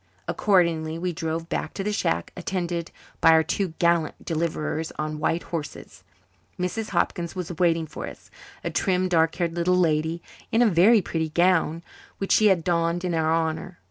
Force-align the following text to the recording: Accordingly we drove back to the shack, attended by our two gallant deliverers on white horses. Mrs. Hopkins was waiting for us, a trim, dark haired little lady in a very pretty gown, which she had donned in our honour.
Accordingly 0.27 0.97
we 0.97 1.13
drove 1.13 1.47
back 1.47 1.75
to 1.75 1.83
the 1.83 1.93
shack, 1.93 2.33
attended 2.35 2.89
by 3.21 3.29
our 3.33 3.43
two 3.43 3.75
gallant 3.77 4.25
deliverers 4.25 4.91
on 4.97 5.19
white 5.19 5.43
horses. 5.43 6.03
Mrs. 6.59 6.89
Hopkins 6.89 7.35
was 7.35 7.53
waiting 7.59 7.85
for 7.85 8.07
us, 8.07 8.31
a 8.63 8.71
trim, 8.71 9.07
dark 9.07 9.35
haired 9.35 9.53
little 9.53 9.77
lady 9.77 10.23
in 10.51 10.63
a 10.63 10.67
very 10.67 11.03
pretty 11.03 11.29
gown, 11.29 11.83
which 12.17 12.31
she 12.31 12.47
had 12.47 12.63
donned 12.63 13.05
in 13.05 13.13
our 13.13 13.31
honour. 13.31 13.77